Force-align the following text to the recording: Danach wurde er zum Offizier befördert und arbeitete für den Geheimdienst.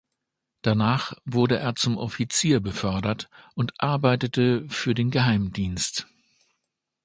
Danach 0.63 1.13
wurde 1.25 1.59
er 1.59 1.75
zum 1.75 1.99
Offizier 1.99 2.59
befördert 2.59 3.29
und 3.53 3.79
arbeitete 3.79 4.67
für 4.67 4.95
den 4.95 5.11
Geheimdienst. 5.11 6.07